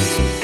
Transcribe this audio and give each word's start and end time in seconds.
Deep 0.00 0.39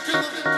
into 0.00 0.12
the 0.12 0.49